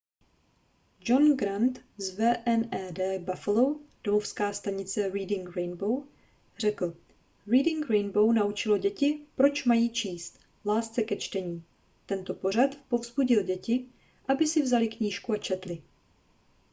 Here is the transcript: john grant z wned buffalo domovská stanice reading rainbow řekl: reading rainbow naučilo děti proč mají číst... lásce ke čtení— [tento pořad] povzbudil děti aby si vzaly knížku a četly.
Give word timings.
john 1.07 1.25
grant 1.39 1.79
z 1.97 2.05
wned 2.17 2.99
buffalo 3.25 3.63
domovská 4.03 4.49
stanice 4.53 5.09
reading 5.13 5.49
rainbow 5.53 6.07
řekl: 6.57 6.97
reading 7.47 7.89
rainbow 7.89 8.33
naučilo 8.33 8.77
děti 8.77 9.25
proč 9.35 9.65
mají 9.65 9.89
číst... 9.89 10.39
lásce 10.65 11.01
ke 11.03 11.15
čtení— 11.17 11.63
[tento 12.05 12.33
pořad] 12.33 12.75
povzbudil 12.89 13.43
děti 13.43 13.89
aby 14.27 14.47
si 14.47 14.61
vzaly 14.61 14.87
knížku 14.87 15.33
a 15.33 15.37
četly. 15.37 15.81